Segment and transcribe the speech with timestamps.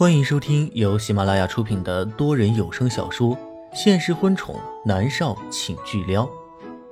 [0.00, 3.36] 欢迎收听由喜马拉雅出品的多人有声小说
[3.74, 6.24] 《现实婚宠男少请巨撩》，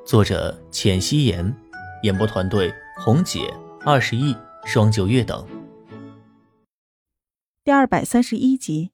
[0.04, 1.56] 作者：浅汐颜，
[2.02, 3.50] 演播团队：红姐、
[3.82, 4.36] 二十亿、
[4.66, 5.48] 双九月等。
[7.64, 8.90] 第二百三十一集。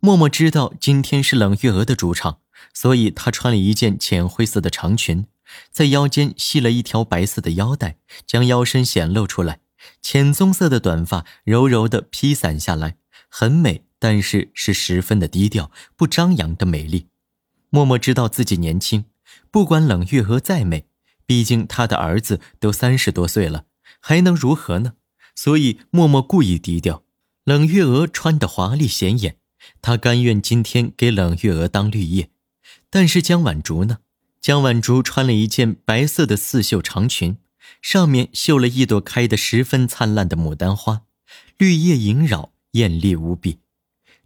[0.00, 2.40] 默默知道今天是冷月娥的主场，
[2.74, 5.28] 所以她穿了一件浅灰色的长裙，
[5.70, 9.60] 在腰间系了一条白色的腰带，将腰身显露出来。
[10.00, 12.96] 浅棕色的短发柔柔的披散下来，
[13.28, 17.08] 很美，但是是十分的低调，不张扬的美丽。
[17.70, 19.04] 默默知道自己年轻，
[19.50, 20.86] 不管冷月娥再美，
[21.26, 23.64] 毕竟她的儿子都三十多岁了，
[24.00, 24.94] 还能如何呢？
[25.34, 27.02] 所以默默故意低调。
[27.44, 29.36] 冷月娥穿得华丽显眼，
[29.82, 32.30] 她甘愿今天给冷月娥当绿叶。
[32.88, 33.98] 但是江晚竹呢？
[34.40, 37.36] 江晚竹穿了一件白色的刺绣长裙。
[37.82, 41.02] 上面绣了一朵开得十分灿烂的牡丹花，
[41.58, 43.58] 绿叶萦绕，艳丽无比。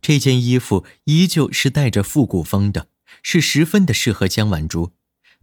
[0.00, 2.88] 这件衣服依旧是带着复古风的，
[3.22, 4.92] 是十分的适合江晚竹。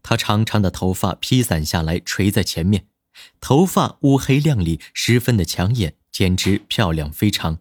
[0.01, 2.87] 她长长的头发披散下来，垂在前面，
[3.39, 7.59] 头发乌黑亮丽，十分的抢眼，简直漂亮非常。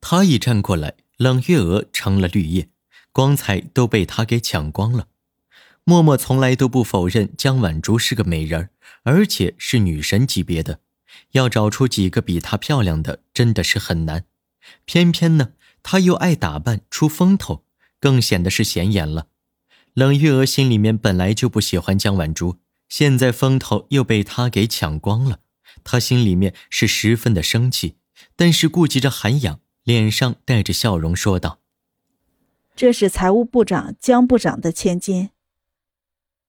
[0.00, 2.68] 她一站过来，冷月娥成了绿叶，
[3.12, 5.08] 光彩都被她给抢光了。
[5.84, 8.70] 默默从来都不否认江晚竹是个美人儿
[9.02, 10.80] 而且是女神级别的。
[11.32, 14.24] 要找出几个比她漂亮的，真的是很难。
[14.84, 17.64] 偏偏呢，她又爱打扮出风头，
[18.00, 19.28] 更显得是显眼了。
[19.94, 25.40] 冷月娥心里面本来就不喜欢江晚珠，现在风头又被她给抢光了，
[25.84, 27.96] 她心里面是十分的生气，
[28.34, 31.60] 但是顾及着涵养，脸上带着笑容说道
[32.76, 35.30] ：“这是财务部长江部长的千金。”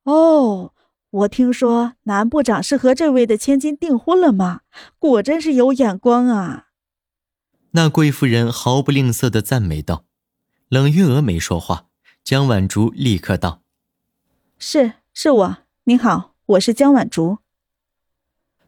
[0.04, 0.74] 哦，
[1.10, 4.62] 我听说南部长是和这位的千金订婚了吗？
[5.00, 6.68] 果真是有眼光啊！
[7.72, 10.06] 那贵夫人毫不吝啬的赞美道。
[10.68, 11.86] 冷月娥没说话，
[12.24, 13.62] 江晚竹立刻道
[14.60, 15.58] ：“是，是我。
[15.86, 17.38] 您好，我是江晚竹。”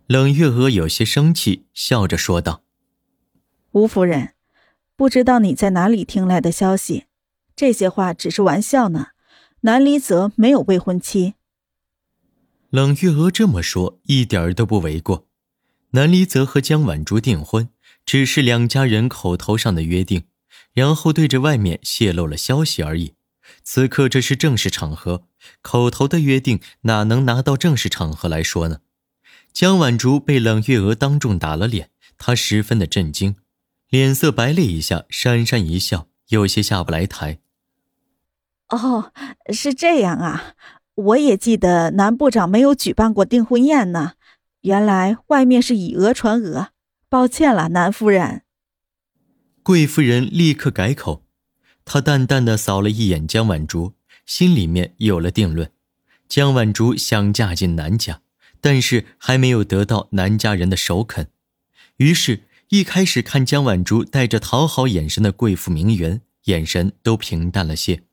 [0.08, 2.64] 冷月娥有些生气，笑着说道
[3.74, 4.34] ：“吴夫人，
[4.96, 7.08] 不知道你在哪里听来的消息？
[7.54, 9.08] 这些话只是玩笑呢。”
[9.62, 11.34] 南离泽没有未婚妻。
[12.70, 15.28] 冷月娥这么说一点儿都不为过。
[15.92, 17.70] 南离泽和江晚竹订婚，
[18.06, 20.26] 只是两家人口头上的约定，
[20.74, 23.16] 然后对着外面泄露了消息而已。
[23.64, 25.24] 此刻这是正式场合，
[25.64, 28.82] 口头的约定哪能拿到正式场合来说呢？
[29.52, 33.36] 江晚竹被冷月娥当众打了脸，她十分的震惊，
[33.90, 37.40] 脸色白了一下，讪讪一笑，有些下不来台。
[38.68, 39.12] 哦，
[39.52, 40.54] 是这样啊！
[41.00, 44.14] 我也记得南部长没有举办过订婚宴呢。
[44.62, 46.68] 原来外面是以讹传讹，
[47.08, 48.42] 抱歉了，南夫人。
[49.64, 51.24] 贵夫人立刻改口，
[51.86, 53.94] 她淡淡的扫了一眼江晚竹，
[54.26, 55.72] 心里面有了定论。
[56.28, 58.22] 江晚竹想嫁进南家，
[58.60, 61.30] 但是还没有得到南家人的首肯，
[61.98, 68.04] 于是，一开始看江晚竹带着讨好眼神的贵妇名媛，眼神都平淡了些。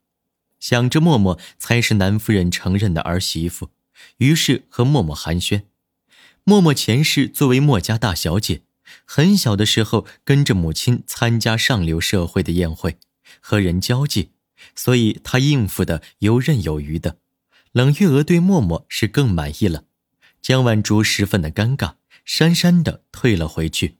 [0.59, 3.69] 想着默默才是南夫人承认的儿媳妇，
[4.17, 5.63] 于是和默默寒暄。
[6.43, 8.61] 默默前世作为墨家大小姐，
[9.05, 12.97] 很小的时候跟着母亲参加上流社会的宴会，
[13.41, 14.31] 和人交际，
[14.75, 17.17] 所以她应付的游刃有余的。
[17.73, 19.83] 冷月娥对默默是更满意了。
[20.41, 23.97] 江晚竹十分的尴尬，讪讪的退了回去。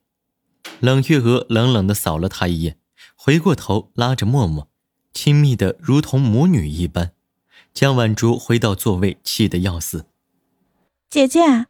[0.80, 2.80] 冷月娥冷冷的扫了他一眼，
[3.16, 4.70] 回过头拉着默默。
[5.20, 7.12] 亲密的如同母女一般，
[7.74, 10.06] 江晚竹回到座位，气得要死。
[11.10, 11.66] 姐姐，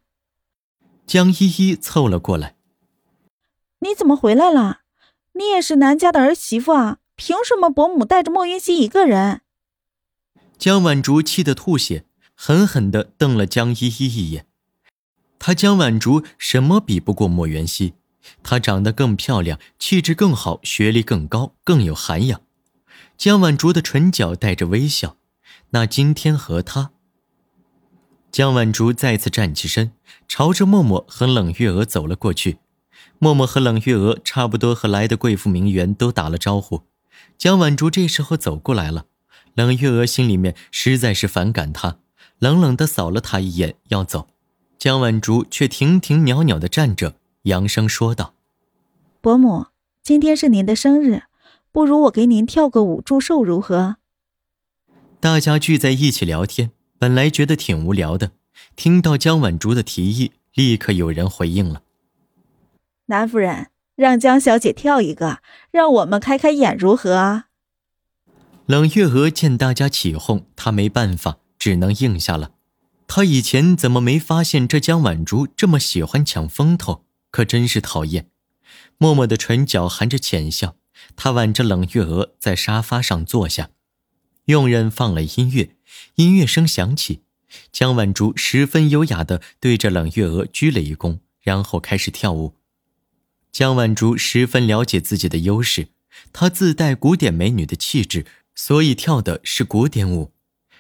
[1.06, 2.58] 江依依凑了过来。
[3.80, 4.82] 你怎么回来了？
[5.36, 6.98] 你也是南家的儿媳妇啊？
[7.16, 9.40] 凭什么伯母带着莫云熙一个人？
[10.58, 12.04] 江晚竹气得吐血，
[12.36, 14.46] 狠狠地瞪了江依依一眼。
[15.40, 17.94] 她江晚竹什么比不过莫元熙？
[18.44, 22.42] 她长得更漂亮，气质更好，学历更高，更有涵养。
[23.18, 25.18] 江晚竹的唇角带着微笑，
[25.72, 26.92] 那今天和他。
[28.32, 29.92] 江晚竹再次站起身，
[30.28, 32.60] 朝着默默和冷月娥走了过去。
[33.18, 36.84] 默默和冷月娥差不多和来的贵妇名媛都打了招呼。
[37.40, 39.08] 江晚竹这时候走过来了，
[39.56, 41.98] 冷月娥心里面实在是反感他，
[42.38, 44.28] 冷冷的扫了他一眼，要走。
[44.78, 48.36] 江晚竹却亭亭袅袅的站着，扬声说道
[49.22, 49.66] ：“伯母，
[50.04, 51.24] 今天是您的生日。”
[51.78, 53.98] 不如我给您跳个舞祝寿如何？
[55.20, 58.32] 大家聚在一起聊天，本来觉得挺无聊的，
[58.76, 61.84] 听到江晚竹的提议，立刻有人回应了
[63.06, 65.38] ：“南夫人，让江小姐跳一个，
[65.70, 67.46] 让我们开开眼，如何啊？
[68.66, 72.54] 冷月娥见大家起哄，她没办法，只能应下了。
[73.06, 77.04] 她以前怎么没发现这江晚竹这么喜欢抢风头？
[77.30, 78.32] 可真是讨厌。
[78.98, 80.77] 默默的唇角含着浅笑，
[81.16, 83.70] 他挽着冷月娥在沙发上坐下，
[84.46, 85.76] 佣人放了音乐，
[86.16, 87.22] 音乐声响起，
[87.72, 92.56] 江晚竹十分优雅的对着冷月娥鞠了一躬，然后开始跳舞。
[93.52, 95.88] 江晚竹十分了解自己的优势，
[96.32, 100.32] 她自带古典美女的气质，所以跳的是古典舞，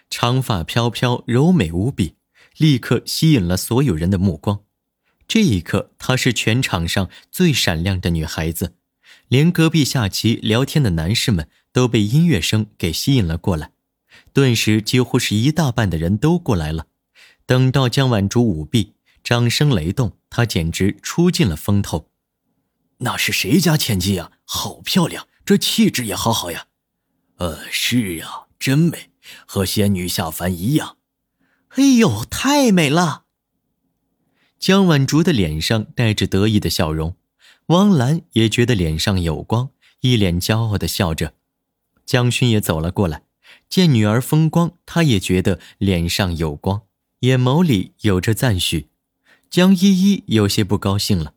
[0.10, 2.16] 长发飘飘，柔美无比，
[2.58, 4.62] 立刻吸引了所有人的目光。
[5.28, 8.76] 这一刻，她是全场上最闪亮的女孩子，
[9.28, 13.72] 连隔壁下棋聊天的男士们都被音乐声给吸引了过来，
[14.34, 16.88] 顿时几乎是一大半的人都过来了。
[17.46, 18.94] 等到江晚竹舞毕，
[19.24, 22.10] 掌声雷动，她简直出尽了风头。
[23.00, 24.32] 那是谁家千金呀？
[24.44, 26.68] 好漂亮，这气质也好好呀。
[27.36, 29.12] 呃，是呀，真美，
[29.46, 30.98] 和仙女下凡一样。
[31.70, 33.26] 哎呦，太美了！
[34.58, 37.16] 江晚竹的脸上带着得意的笑容，
[37.68, 41.34] 汪兰也觉得脸上有光，一脸骄傲的笑着。
[42.06, 43.24] 江勋也走了过来，
[43.68, 46.84] 见女儿风光，他也觉得脸上有光，
[47.20, 48.88] 眼眸里有着赞许。
[49.50, 51.34] 江依依有些不高兴了。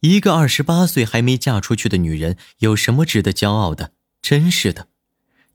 [0.00, 3.92] 一个二十八岁还没嫁出去的女人，有什么值得骄傲的？
[4.22, 4.88] 真是的。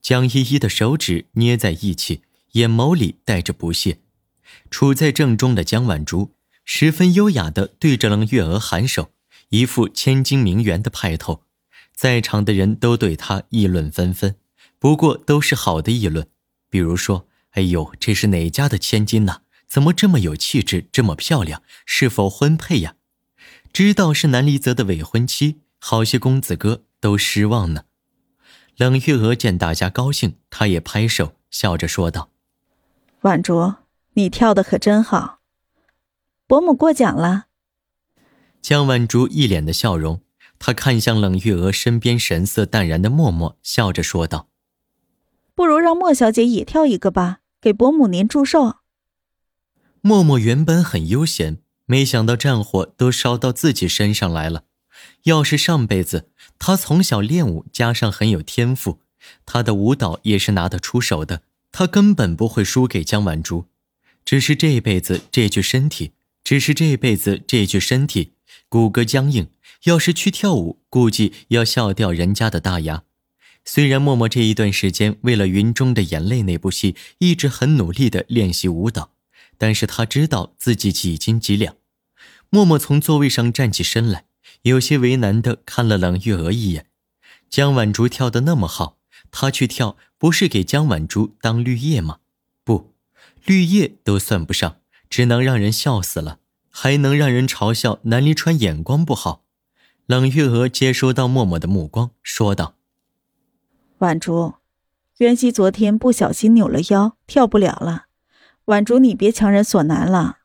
[0.03, 2.21] 江依依的手指捏在一起，
[2.51, 3.97] 眼眸里带着不屑。
[4.69, 6.31] 处在正中的江晚竹，
[6.63, 9.09] 十分优雅地对着冷月娥颔首，
[9.51, 11.43] 一副千金名媛的派头。
[11.93, 14.35] 在场的人都对她议论纷纷，
[14.79, 16.27] 不过都是好的议论。
[16.69, 19.41] 比如说：“哎呦，这是哪家的千金呐？
[19.67, 21.61] 怎么这么有气质，这么漂亮？
[21.85, 22.95] 是否婚配呀？”
[23.71, 27.83] 知道是南离泽的未婚妻，好些公子哥都失望呢。
[28.77, 32.31] 冷月娥见大家高兴，她也拍手笑着说道
[33.21, 33.75] ：“婉竹，
[34.13, 35.39] 你跳的可真好，
[36.47, 37.47] 伯母过奖了。”
[38.61, 40.21] 江晚竹一脸的笑容，
[40.59, 44.47] 她看向冷月娥身边神色淡然的默默，笑着说道
[45.55, 48.75] ：“不如让莫小姐也跳一个吧，给伯母您祝寿。”
[50.01, 51.59] 默默原本很悠闲。
[51.87, 54.63] 没想到战火都烧到自己身上来了。
[55.23, 59.01] 要是上辈子她从小练武，加上很有天赋，
[59.45, 63.65] 她的舞蹈也是拿得出手的，她根本不会输给江晚竹。
[64.23, 66.13] 只是这辈子这具身体，
[66.45, 68.35] 只是这辈子这具身体，
[68.69, 69.49] 骨骼僵硬，
[69.83, 73.03] 要是去跳舞，估计要笑掉人家的大牙。
[73.63, 79.11] 虽然默默这一段时间为了《云中的眼泪》那部戏，一直很努力的练习舞蹈，
[79.57, 81.75] 但是他知道自己几斤几两。
[82.49, 84.25] 默默从座位上站起身来，
[84.63, 86.87] 有些为难的看了冷月娥一眼。
[87.49, 88.97] 江晚竹跳得那么好，
[89.29, 92.17] 她去跳不是给江晚竹当绿叶吗？
[92.63, 92.93] 不，
[93.45, 94.77] 绿叶都算不上，
[95.09, 96.39] 只能让人笑死了，
[96.71, 99.43] 还能让人嘲笑南离川眼光不好。
[100.07, 102.75] 冷月娥接收到默默的目光，说道
[103.99, 104.55] ：“婉竹，
[105.19, 108.05] 袁熙昨天不小心扭了腰，跳不了了。
[108.65, 110.39] 婉竹，你别强人所难了。”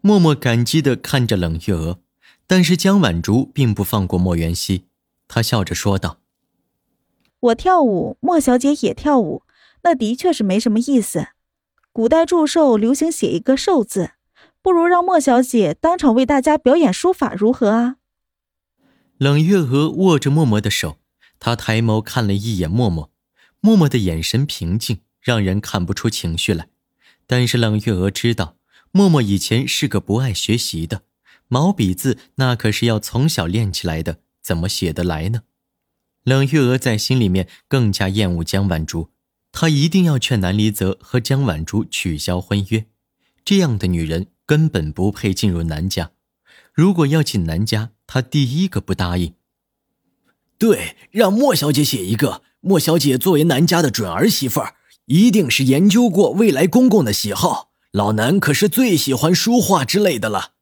[0.00, 1.98] 默默感激的看着冷月娥，
[2.46, 4.86] 但是江婉竹并不放过莫元熙，
[5.28, 6.20] 她笑着说道
[7.40, 9.42] ：“我跳舞，莫小姐也跳舞，
[9.82, 11.28] 那的确是没什么意思。
[11.92, 14.12] 古代祝寿流行写一个寿字，
[14.64, 17.96] 不如让莫小姐当场为大家表演书法，如何啊？”
[19.18, 20.96] 冷月娥握着默默的手，
[21.38, 23.12] 她抬眸看了一眼默默，
[23.60, 26.68] 默默的眼神平静，让人看不出情绪来，
[27.26, 28.56] 但是冷月娥知道。
[28.90, 31.02] 默默以前是个不爱学习的，
[31.48, 35.42] 毛笔字那可是要从小练起来的，怎么写得来呢？
[36.22, 39.10] 冷月娥在心里面更加厌恶江晚竹，
[39.52, 42.86] 她一定要劝南离泽和江晚竹取消婚约。
[43.44, 46.12] 这样的女人根本不配进入南家，
[46.72, 49.34] 如果要进南家，他第一个不答应。
[50.58, 52.42] 对，让莫小姐写一个。
[52.60, 57.72] 莫小姐作为南家的准儿媳妇儿，一定是研究过未来公公的喜好。
[57.92, 60.52] 老南可是最喜欢书画之类的了。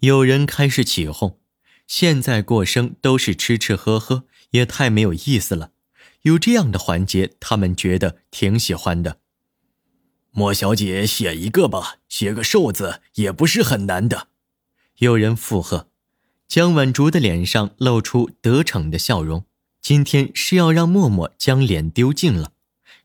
[0.00, 1.38] 有人开始起哄，
[1.86, 5.72] 现在过生都是吃吃喝喝，也太没有意思了。
[6.22, 9.18] 有这样的环节，他们觉得挺喜欢的。
[10.32, 14.28] 莫小姐写一个吧，写个寿字也不是很难的。
[14.98, 15.88] 有人附和。
[16.48, 19.44] 江晚竹的脸上露出得逞的笑容。
[19.80, 22.52] 今天是要让默默将脸丢尽了，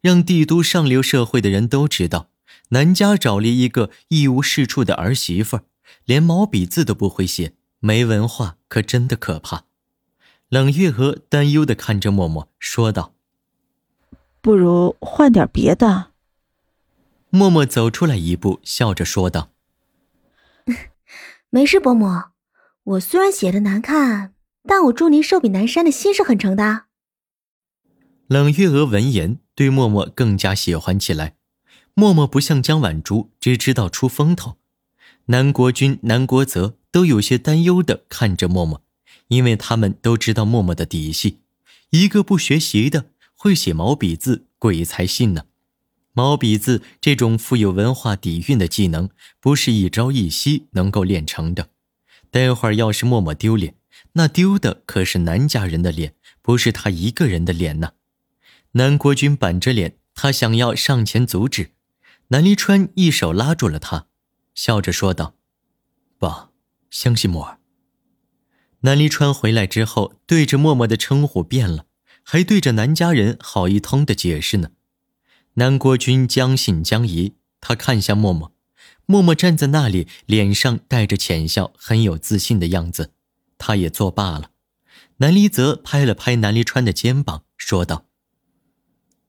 [0.02, 2.30] 让帝都上流社会的人都知道。
[2.70, 5.62] 南家找了一个一无是处的儿媳妇，
[6.04, 9.64] 连毛笔字都不会写，没文化可真的可怕。
[10.50, 13.14] 冷月娥担忧的看着默默，说道
[14.42, 16.12] ：“不如换点别的。”
[17.30, 19.52] 默默走出来一步，笑着说道
[21.50, 22.08] ：“没事，伯母。
[22.84, 24.34] 我虽然写的难看，
[24.68, 26.86] 但我祝您寿比南山的心是很诚的。”
[28.28, 31.36] 冷月娥闻言，对默默更加喜欢起来。
[31.94, 34.58] 默默不像江晚珠，只知道出风头。
[35.26, 38.84] 南国君、南国泽都有些担忧的看着默默。
[39.30, 41.42] 因为他们都知道默默的底细，
[41.90, 45.47] 一个不学习的会写毛笔字，鬼才信呢。
[46.18, 51.70] 毛笔字这种富有文化底蕴的技能，不是一朝一夕能够练成的。
[52.32, 53.76] 待会儿要是默默丢脸，
[54.14, 57.92] 那丢的可是南家人的脸，不是他一个人的脸呢。
[58.72, 61.74] 南国君板着脸，他想要上前阻止，
[62.30, 64.08] 南离川一手拉住了他，
[64.56, 65.36] 笑着说道
[66.18, 66.50] ：“爸，
[66.90, 67.60] 相信默儿。”
[68.82, 71.86] 南离川回来之后，对着默默的称呼变了，
[72.24, 74.72] 还对着南家人好一通的解释呢。
[75.60, 78.54] 南国君将信将疑，他看向默默，
[79.08, 83.14] 默默站在那里，脸上带着浅笑，很有自信的样子。
[83.58, 84.52] 他也作罢了。
[85.18, 88.06] 南离泽拍了拍南离川的肩膀，说道：“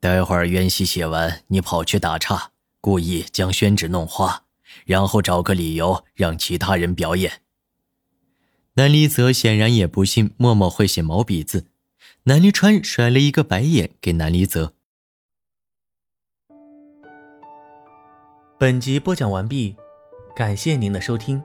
[0.00, 2.50] 待会儿袁熙写完，你跑去打岔，
[2.82, 4.44] 故意将宣纸弄花，
[4.84, 7.40] 然后找个理由让其他人表演。”
[8.76, 11.68] 南离泽显然也不信默默会写毛笔字，
[12.24, 14.74] 南离川甩了一个白眼给南离泽。
[18.60, 19.76] 本集播讲完毕，
[20.34, 21.40] 感谢您的收听。